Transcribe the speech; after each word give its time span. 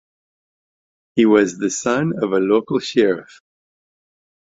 He 1.15 1.27
was 1.27 1.59
the 1.59 1.69
son 1.69 2.13
of 2.23 2.31
a 2.31 2.39
local 2.39 2.79
sheriff. 2.79 3.39